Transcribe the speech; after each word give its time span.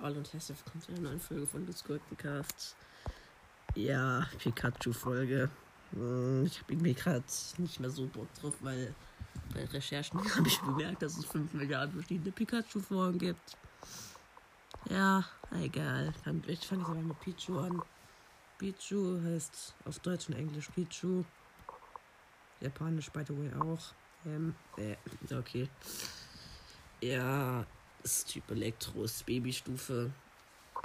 Hallo 0.00 0.18
und 0.18 0.32
herzlich 0.32 0.58
willkommen 0.58 0.82
zu 0.82 0.92
einer 0.92 1.00
neuen 1.00 1.20
Folge 1.20 1.46
von 1.46 1.64
Discord-Cast. 1.66 2.76
Ja, 3.74 4.26
Pikachu-Folge. 4.38 5.48
Hm, 5.92 6.44
Ich 6.46 6.60
habe 6.60 6.72
irgendwie 6.72 6.94
gerade 6.94 7.22
nicht 7.58 7.78
mehr 7.78 7.90
so 7.90 8.06
Bock 8.06 8.32
drauf, 8.34 8.54
weil 8.60 8.94
bei 9.54 9.64
Recherchen 9.66 10.18
habe 10.36 10.48
ich 10.48 10.60
bemerkt, 10.60 11.02
dass 11.02 11.16
es 11.16 11.24
5 11.26 11.52
Milliarden 11.54 11.92
verschiedene 11.94 12.32
Pikachu-Formen 12.32 13.18
gibt. 13.18 13.56
Ja, 14.90 15.24
egal. 15.60 16.12
Ich 16.46 16.66
fange 16.66 16.80
jetzt 16.82 16.90
aber 16.90 16.94
mit 16.94 17.20
Pichu 17.20 17.58
an. 17.60 17.82
Pichu 18.58 19.20
heißt 19.22 19.74
auf 19.84 19.98
Deutsch 20.00 20.28
und 20.28 20.34
Englisch 20.34 20.68
Pichu. 20.70 21.24
Japanisch, 22.60 23.10
by 23.10 23.22
the 23.26 23.36
way, 23.36 23.50
auch. 23.60 23.92
Ähm, 24.26 24.54
äh, 24.76 24.96
okay. 25.34 25.68
Ja, 27.02 27.66
ist 28.04 28.28
Typ 28.28 28.48
Elektro, 28.52 29.02
ist 29.02 29.26
Babystufe. 29.26 30.12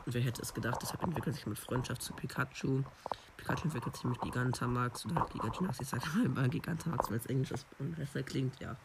Wer 0.08 0.22
hätte 0.22 0.42
es 0.42 0.52
gedacht, 0.52 0.80
deshalb 0.82 1.04
entwickelt 1.04 1.36
sich 1.36 1.46
mit 1.46 1.60
Freundschaft 1.60 2.02
zu 2.02 2.12
Pikachu. 2.14 2.82
Pikachu 3.38 3.66
entwickelt 3.66 3.96
sich 3.96 4.04
mit 4.04 4.20
Gigantamax 4.22 5.06
oder 5.06 5.16
halt 5.18 5.32
Gigantamax. 5.32 5.80
Ich 5.80 5.88
sage 5.88 6.04
immer 6.26 6.50
Gigantamax, 6.50 7.12
weil 7.12 7.18
es 7.18 7.28
Englisch 7.28 7.52
ist 7.52 7.68
und 7.78 7.96
besser 7.96 8.24
klingt, 8.24 8.60
ja. 8.60 8.76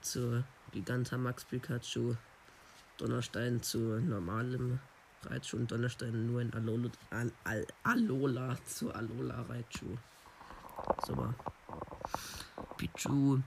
Zu 0.00 0.42
Gigantamax 0.72 1.44
Pikachu. 1.44 2.16
Donnerstein 2.98 3.62
zu 3.62 3.78
normalem 3.78 4.80
Raichu 5.22 5.56
und 5.56 5.70
Donnerstein 5.70 6.26
nur 6.26 6.40
in 6.40 6.52
Alola, 6.52 6.90
Al, 7.10 7.32
Al, 7.44 7.66
Alola 7.84 8.56
zu 8.64 8.92
Alola 8.92 9.42
Raichu. 9.48 9.96
Super. 11.06 11.32
Pichu. 12.76 13.40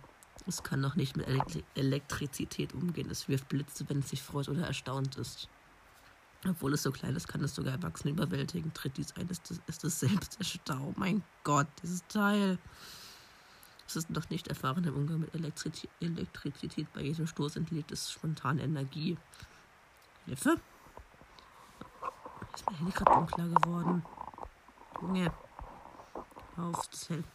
Es 0.46 0.62
kann 0.64 0.82
noch 0.82 0.96
nicht 0.96 1.16
mit 1.16 1.28
Elektri 1.28 1.64
Elektrizität 1.76 2.74
umgehen. 2.74 3.10
Es 3.10 3.28
wirft 3.30 3.48
Blitze, 3.50 3.86
wenn 3.88 4.00
es 4.00 4.10
sich 4.10 4.22
freut 4.22 4.50
oder 4.50 4.66
erstaunt 4.68 5.16
ist. 5.16 5.48
Obwohl 6.48 6.74
es 6.74 6.84
so 6.84 6.92
klein 6.92 7.16
ist, 7.16 7.28
kann 7.28 7.44
es 7.44 7.56
sogar 7.56 7.74
Erwachsene 7.74 8.12
überwältigen. 8.12 8.74
Tritt 8.74 8.98
dies 8.98 9.16
ein, 9.16 9.30
ist 9.30 9.50
es, 9.50 9.62
ist 9.68 9.84
es 9.86 10.00
selbst 10.02 10.38
erstaunt. 10.40 10.98
Mein 10.98 11.24
Gott, 11.44 11.68
dieses 11.82 12.06
Teil. 12.08 12.58
Es 13.88 13.96
ist 13.96 14.10
noch 14.10 14.30
nicht 14.30 14.48
erfahren 14.48 14.84
im 14.84 14.96
Umgang 14.96 15.20
mit 15.20 15.34
Elektri 15.34 15.72
Elektrizität. 16.02 16.92
Bei 16.94 17.02
jedem 17.02 17.28
Stoß 17.28 17.56
entlegt 17.56 17.92
es 17.92 18.12
spontane 18.12 18.64
Energie. 18.64 19.18
Hilfe? 20.26 20.60
Ist 22.54 22.66
mein 22.66 22.76
Handy 22.76 22.92
gerade 22.92 23.16
dunkler 23.16 23.48
geworden? 23.48 24.04
Junge. 25.02 25.34
Auf, 26.58 26.88
das 26.90 27.10
hält. 27.10 27.26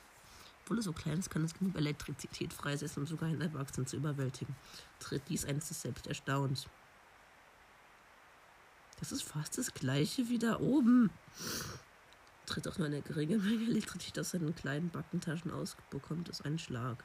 Obwohl 0.69 0.81
es 0.81 0.85
so 0.85 0.93
klein 0.93 1.19
ist, 1.19 1.31
kann 1.31 1.43
es 1.45 1.55
genug 1.55 1.77
Elektrizität 1.77 2.53
freisetzen, 2.53 3.03
um 3.03 3.07
sogar 3.07 3.31
einen 3.31 3.41
Erwachsenen 3.41 3.87
zu 3.87 3.97
überwältigen. 3.97 4.55
Tritt 5.01 5.23
dies 5.31 5.47
ein, 5.47 5.57
ist 5.57 5.71
es 5.71 5.81
selbst 5.81 6.07
erstaunt. 6.07 6.69
Das 9.01 9.11
ist 9.11 9.23
fast 9.23 9.57
das 9.57 9.73
gleiche 9.73 10.29
wie 10.29 10.39
da 10.39 10.61
oben. 10.61 11.09
Tritt 12.45 12.69
auch 12.69 12.77
nur 12.77 12.87
eine 12.87 13.01
geringe 13.01 13.39
Menge 13.39 13.65
Elektrizität 13.65 14.19
aus 14.19 14.29
seinen 14.33 14.55
kleinen 14.55 14.91
Backentaschen 14.91 15.53
aus, 15.53 15.75
bekommt 15.89 16.29
es 16.29 16.43
einen 16.43 16.59
Schlag. 16.59 17.03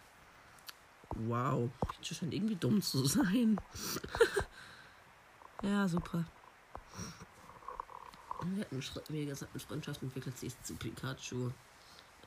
Wow, 1.15 1.69
Pichu 1.87 2.15
scheint 2.15 2.33
irgendwie 2.33 2.57
dumm 2.57 2.81
zu 2.81 3.05
sein. 3.05 3.61
ja, 5.63 5.87
super. 5.87 6.25
Wir 8.43 8.65
hatten 8.65 8.83
wie 9.07 9.25
gesagt, 9.25 9.53
mit 9.53 9.63
Freundschaft 9.63 10.03
entwickelt 10.03 10.37
sich 10.37 10.53
zu 10.63 10.75
Pikachu. 10.75 11.51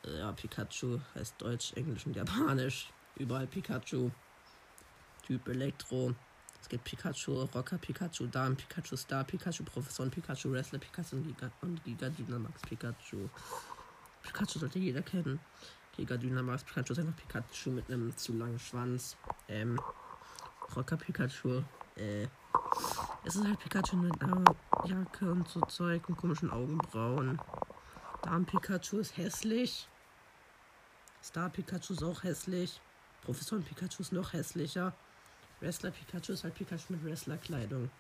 Äh, 0.07 0.19
Ja, 0.19 0.33
Pikachu 0.33 1.01
heißt 1.15 1.35
Deutsch, 1.39 1.73
Englisch 1.75 2.07
und 2.07 2.17
Japanisch. 2.17 2.91
Überall 3.17 3.47
Pikachu. 3.47 4.11
Typ 5.23 5.49
Elektro. 5.49 6.15
Es 6.61 6.69
gibt 6.69 6.85
Pikachu 6.85 7.43
Rocker, 7.43 7.79
Pikachu 7.79 8.27
Darm, 8.27 8.57
Pikachu 8.57 8.97
Star, 8.97 9.25
Pikachu 9.25 9.65
Professor 9.65 10.07
Pikachu 10.07 10.51
Wrestler, 10.51 10.79
Pikachu 10.79 11.17
und 11.17 11.25
Giga, 11.25 11.51
und 11.63 11.83
Giga 11.85 12.09
Dynamax 12.09 12.61
Pikachu. 12.63 13.29
Pikachu 14.23 14.59
sollte 14.59 14.79
jeder 14.79 15.03
kennen. 15.03 15.41
Giga 15.97 16.17
Dynamax 16.17 16.65
Pikachu 16.65 16.93
ist 16.93 16.99
einfach 16.99 17.17
Pikachu 17.17 17.71
mit 17.71 17.91
einem 17.91 18.17
zu 18.17 18.33
langen 18.33 18.59
Schwanz. 18.59 19.17
Ähm, 19.49 19.81
Rocker 20.75 20.97
Pikachu. 20.97 21.63
Äh, 21.97 22.29
es 23.25 23.37
ist 23.37 23.45
halt 23.45 23.59
Pikachu 23.59 23.97
mit 23.97 24.21
einer 24.21 24.45
Jacke 24.85 25.31
und 25.31 25.49
so 25.49 25.61
Zeug 25.63 26.09
und 26.09 26.17
komischen 26.17 26.51
Augenbrauen. 26.51 27.41
Darm 28.23 28.45
Pikachu 28.45 28.99
ist 28.99 29.17
hässlich. 29.17 29.89
Star 31.27 31.51
Pikachu 31.51 31.93
ist 31.93 32.05
auch 32.05 32.23
hässlich. 32.23 32.81
Professor 33.23 33.59
Pikachu 33.59 34.01
ist 34.01 34.13
noch 34.13 34.33
hässlicher. 34.33 34.95
Wrestler 35.59 35.91
Pikachu 35.91 36.33
ist 36.33 36.45
halt 36.45 36.55
Pikachu 36.55 36.93
mit 36.93 37.05
Wrestlerkleidung. 37.05 37.91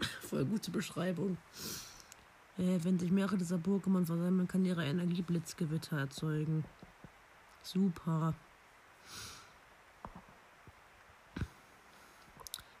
Voll 0.22 0.46
gute 0.46 0.70
Beschreibung. 0.70 1.36
Äh, 2.56 2.78
wenn 2.82 2.98
sich 2.98 3.10
mehrere 3.10 3.36
dieser 3.36 3.56
Pokémon 3.56 4.06
versammeln, 4.06 4.48
kann 4.48 4.64
ihre 4.64 4.86
Energie 4.86 5.20
Blitzgewitter 5.20 5.98
erzeugen. 5.98 6.64
Super. 7.62 8.32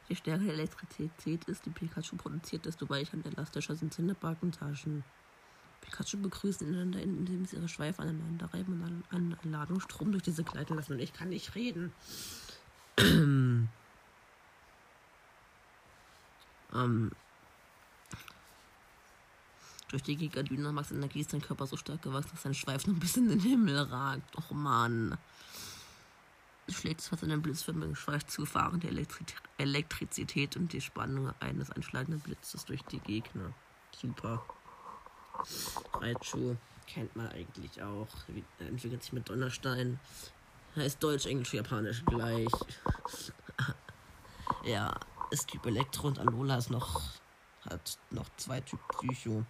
Je 0.08 0.16
stärker 0.16 0.44
die 0.44 0.48
Elektrizität 0.48 1.44
ist, 1.44 1.66
die 1.66 1.70
Pikachu 1.70 2.16
produziert, 2.16 2.64
desto 2.64 2.88
weicher 2.88 3.12
und 3.18 3.26
elastischer 3.26 3.76
sind 3.76 3.92
seine 3.92 4.14
Backentaschen. 4.14 5.04
Pikachu 5.90 6.18
begrüßen 6.18 6.66
einander, 6.68 7.02
indem 7.02 7.44
sie 7.44 7.56
ihre 7.56 7.68
Schweife 7.68 8.02
aneinander 8.02 8.52
reiben 8.52 8.80
und 8.82 9.04
an, 9.10 9.36
an 9.42 9.50
Ladung 9.50 9.80
Strom 9.80 10.12
durch 10.12 10.22
diese 10.22 10.44
gleiten 10.44 10.76
lassen. 10.76 10.92
Und 10.92 11.00
ich 11.00 11.12
kann 11.12 11.30
nicht 11.30 11.54
reden. 11.54 11.92
ähm, 12.98 13.68
durch 19.88 20.02
die 20.04 20.16
Giga 20.16 20.42
Dynamax 20.42 20.92
Energie 20.92 21.20
ist 21.20 21.30
sein 21.30 21.42
Körper 21.42 21.66
so 21.66 21.76
stark 21.76 22.02
gewachsen, 22.02 22.30
dass 22.32 22.42
sein 22.42 22.54
Schweif 22.54 22.86
noch 22.86 22.94
ein 22.94 23.00
bisschen 23.00 23.24
in 23.24 23.38
den 23.38 23.40
Himmel 23.40 23.78
ragt. 23.78 24.36
Och 24.36 24.52
man. 24.52 25.18
Schlägt 26.68 27.00
es 27.00 27.06
seinen 27.06 27.42
blitzförmigen 27.42 27.96
Schweif 27.96 28.24
zu, 28.26 28.46
fahren 28.46 28.78
die 28.78 28.86
Elektri 28.86 29.24
Elektrizität 29.58 30.56
und 30.56 30.72
die 30.72 30.80
Spannung 30.80 31.32
eines 31.40 31.72
einschlagenden 31.72 32.20
Blitzes 32.20 32.64
durch 32.64 32.82
die 32.82 33.00
Gegner. 33.00 33.52
Super. 34.00 34.44
Raichu 36.00 36.56
kennt 36.86 37.14
man 37.16 37.28
eigentlich 37.28 37.82
auch. 37.82 38.08
Er 38.58 38.66
Entwickelt 38.68 39.02
sich 39.02 39.12
mit 39.12 39.28
Donnerstein. 39.28 39.98
Heißt 40.76 41.02
Deutsch, 41.02 41.26
Englisch, 41.26 41.52
Japanisch 41.54 42.04
gleich. 42.04 42.48
ja, 44.64 44.94
ist 45.30 45.48
Typ 45.48 45.66
Elektro 45.66 46.08
und 46.08 46.18
Alola 46.18 46.56
ist 46.56 46.70
noch. 46.70 47.02
Hat 47.68 47.98
noch 48.10 48.28
zwei 48.36 48.60
Typ 48.60 48.80
Psycho. 48.88 49.44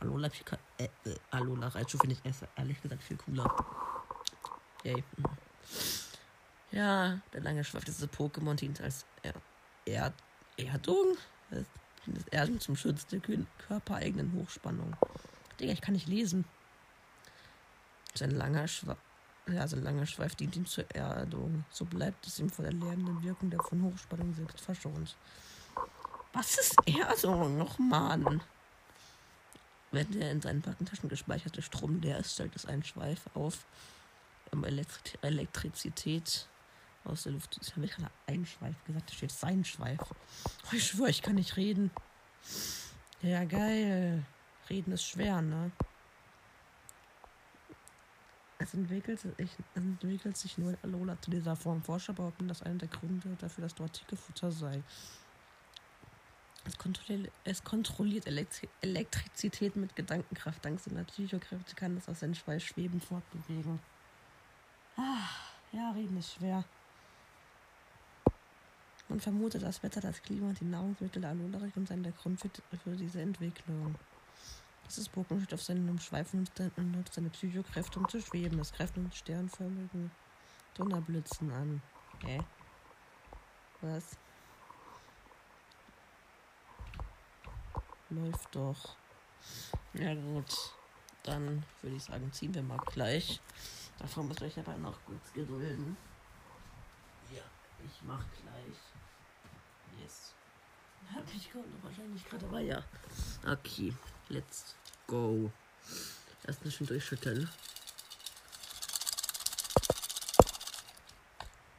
Alola, 0.00 0.28
Pika, 0.28 0.58
äh, 0.78 0.88
äh, 1.04 1.14
Alola 1.30 1.68
Raichu 1.68 1.96
finde 1.98 2.16
ich 2.22 2.48
ehrlich 2.56 2.82
gesagt 2.82 3.02
viel 3.02 3.16
cooler. 3.16 3.54
Yay. 4.84 5.04
Ja, 6.72 7.20
der 7.34 7.42
lange 7.42 7.62
Schweif 7.64 7.84
dieses 7.84 8.08
Pokémon 8.08 8.54
dient 8.54 8.80
als 8.80 9.04
er 9.22 9.34
er 9.84 10.10
Erdung. 10.56 11.18
Das 11.50 12.26
Erdung 12.30 12.60
zum 12.60 12.76
Schutz 12.76 13.06
der 13.08 13.20
kö- 13.20 13.44
körpereigenen 13.68 14.32
Hochspannung. 14.32 14.96
Digga, 15.60 15.72
ich 15.72 15.80
kann 15.80 15.94
nicht 15.94 16.08
lesen. 16.08 16.44
Sein 18.14 18.30
langer 18.32 18.68
Schweif. 18.68 18.98
Ja, 19.48 19.66
sein 19.66 19.82
langer 19.82 20.06
Schweif 20.06 20.34
dient 20.36 20.54
ihm 20.54 20.66
zur 20.66 20.88
Erdung. 20.94 21.64
So 21.70 21.84
bleibt 21.84 22.26
es 22.26 22.38
ihm 22.38 22.48
vor 22.48 22.64
der 22.64 22.72
lärmenden 22.72 23.22
Wirkung 23.22 23.50
der 23.50 23.60
von 23.62 23.82
Hochspannung 23.82 24.34
selbst 24.34 24.60
verschont. 24.60 25.16
Was 26.32 26.58
ist 26.58 26.76
Erdung? 26.86 27.58
Noch 27.58 27.78
Mann. 27.78 28.42
Wenn 29.90 30.10
der 30.12 30.30
in 30.30 30.40
seinen 30.40 30.62
Backentaschen 30.62 31.08
gespeicherte 31.08 31.60
Strom 31.60 32.00
leer 32.00 32.18
ist, 32.18 32.34
stellt 32.34 32.56
es 32.56 32.66
einen 32.66 32.84
Schweif 32.84 33.20
auf, 33.34 33.66
um 34.50 34.64
Elektri 34.64 35.18
Elektrizität 35.20 36.48
aus 37.04 37.24
der 37.24 37.32
Luft. 37.32 37.58
Ich 37.60 37.76
habe 37.76 37.86
gerade 37.86 38.10
einen 38.26 38.46
Schweif 38.46 38.76
gesagt, 38.84 39.10
da 39.10 39.14
steht 39.14 39.32
sein 39.32 39.64
Schweif. 39.64 39.98
Oh, 40.00 40.74
ich 40.74 40.86
schwöre, 40.86 41.10
ich 41.10 41.20
kann 41.20 41.34
nicht 41.34 41.56
reden. 41.56 41.90
Ja, 43.20 43.44
geil. 43.44 44.24
Reden 44.72 44.92
ist 44.92 45.04
schwer, 45.04 45.42
ne? 45.42 45.70
Es 48.56 48.72
entwickelt, 48.72 49.20
sich, 49.20 49.32
es 49.36 49.50
entwickelt 49.74 50.34
sich 50.34 50.56
nur 50.56 50.70
in 50.70 50.78
Alola 50.82 51.20
zu 51.20 51.30
dieser 51.30 51.56
Form. 51.56 51.82
Forscher 51.82 52.14
behaupten, 52.14 52.48
dass 52.48 52.62
einer 52.62 52.78
der 52.78 52.88
Gründe 52.88 53.36
dafür 53.38 53.62
das 53.62 53.74
dortige 53.74 54.16
Futter 54.16 54.50
sei. 54.50 54.82
Es 56.64 56.78
kontrolliert, 56.78 57.30
es 57.44 57.62
kontrolliert 57.62 58.26
Elektri 58.26 58.66
Elektrizität 58.80 59.76
mit 59.76 59.94
Gedankenkraft. 59.94 60.64
Dank 60.64 60.80
seiner 60.80 61.04
Psychokräfte 61.04 61.74
kann 61.74 61.98
es 61.98 62.08
aus 62.08 62.20
seinem 62.20 62.34
Schweiß 62.34 62.62
schwebend 62.62 63.04
fortbewegen. 63.04 63.78
Ah, 64.96 65.28
ja, 65.72 65.90
reden 65.90 66.16
ist 66.16 66.32
schwer. 66.32 66.64
Man 69.10 69.20
vermutet, 69.20 69.62
das 69.64 69.82
Wetter, 69.82 70.00
das 70.00 70.22
Klima 70.22 70.48
und 70.48 70.60
die 70.60 70.64
Nahrungsmittel 70.64 71.20
der 71.20 71.32
Alola-Region 71.32 71.84
seien 71.84 72.02
der 72.02 72.12
Grund 72.12 72.40
für, 72.40 72.48
für 72.82 72.96
diese 72.96 73.20
Entwicklung. 73.20 73.96
Dieses 74.92 75.10
Pokémon 75.10 75.38
steht 75.40 75.54
auf 75.54 75.62
seinem 75.62 75.98
Schweif 75.98 76.34
und 76.34 76.50
nutzt- 76.92 77.14
seine 77.14 77.30
Psychokräfte, 77.30 77.98
um 77.98 78.06
zu 78.10 78.20
schweben. 78.20 78.58
Es 78.58 78.72
greift 78.72 78.94
mit 78.98 79.14
sternförmigen 79.14 80.10
Donnerblitzen 80.74 81.50
an. 81.50 81.82
Hä? 82.22 82.42
Was? 83.80 84.18
Läuft 88.10 88.54
doch. 88.54 88.96
Ja 89.94 90.14
gut. 90.14 90.74
Dann 91.22 91.64
würde 91.80 91.96
ich 91.96 92.04
sagen, 92.04 92.30
ziehen 92.30 92.52
wir 92.54 92.62
mal 92.62 92.76
gleich. 92.86 93.40
Davor 93.98 94.24
muss 94.24 94.42
ich 94.42 94.58
aber 94.58 94.76
noch 94.76 95.02
kurz 95.06 95.32
gedulden. 95.32 95.96
Ja, 97.34 97.42
ich 97.82 98.02
mach 98.02 98.24
gleich. 98.42 98.76
Yes. 100.02 100.34
Hab 101.14 101.24
ich 101.34 101.50
wahrscheinlich 101.82 102.28
gerade, 102.28 102.46
aber 102.46 102.60
ja. 102.60 102.82
Okay, 103.46 103.94
let's 104.28 104.74
go. 105.06 105.50
Erst 106.46 106.60
ein 106.60 106.64
bisschen 106.64 106.86
durchschütteln. 106.86 107.48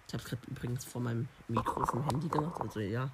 Ich 0.07 0.13
habe 0.13 0.23
gerade 0.23 0.41
übrigens 0.47 0.85
vor 0.85 1.01
meinem 1.01 1.27
Mikro 1.47 1.85
vom 1.85 2.03
Handy 2.05 2.27
gemacht. 2.27 2.61
Also 2.61 2.79
ja. 2.79 3.09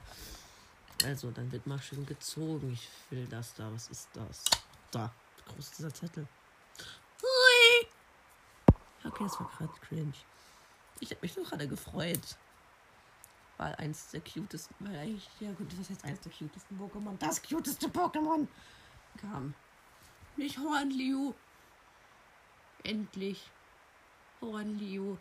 Also, 1.06 1.32
dann 1.32 1.50
wird 1.52 1.66
mal 1.66 1.82
schön 1.82 2.06
gezogen. 2.06 2.74
Ich 2.74 2.90
will 3.10 3.26
das 3.28 3.54
da. 3.54 3.72
Was 3.72 3.88
ist 3.88 4.10
das? 4.14 4.44
Da. 4.92 5.14
Groß 5.48 5.72
dieser 5.72 5.94
Zettel. 5.94 6.28
Hui. 7.22 7.88
Okay, 9.06 9.24
das 9.24 9.40
war 9.40 9.50
gerade 9.58 9.74
cringe. 9.80 10.14
Ich 11.00 11.10
habe 11.10 11.22
mich 11.22 11.34
doch 11.34 11.44
gerade 11.44 11.68
gefreut. 11.68 12.38
Weil 13.58 13.76
eins 13.76 14.10
der 14.12 14.22
cutesten, 14.22 14.76
weil 14.80 14.98
eigentlich, 14.98 15.30
ja 15.40 15.52
gut, 15.52 15.68
das 15.78 15.90
heißt 15.90 16.06
eins 16.06 16.20
der 16.22 16.32
cutesten 16.32 16.80
Pokémon, 16.80 17.18
das 17.18 17.42
cuteste 17.42 17.88
Pokémon 17.88 18.48
kam. 19.22 19.54
Nicht 20.38 20.58
Hornliu. 20.58 21.34
Endlich. 22.84 23.50
Hornliu. 24.42 25.18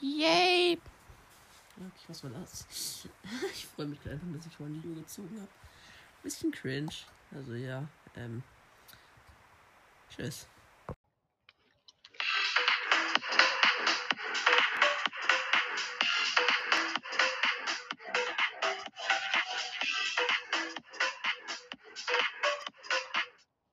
Yay! 0.00 0.80
Okay, 1.76 2.04
was 2.08 2.24
war 2.24 2.30
das? 2.30 2.66
Ich 3.52 3.66
freue 3.66 3.86
mich 3.86 4.00
einfach, 4.08 4.26
dass 4.34 4.46
ich 4.46 4.56
von 4.56 4.82
Lilo 4.82 5.00
gezogen 5.00 5.40
habe. 5.40 5.50
Bisschen 6.22 6.50
cringe. 6.50 6.90
Also 7.32 7.54
ja, 7.54 7.86
ähm. 8.16 8.42
Tschüss. 10.10 10.48